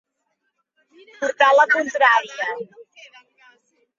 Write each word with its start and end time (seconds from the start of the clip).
Portar 1.19 1.49
la 1.59 1.65
contrària. 1.75 2.49